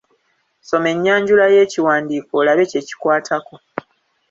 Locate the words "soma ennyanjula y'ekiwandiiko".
0.67-2.31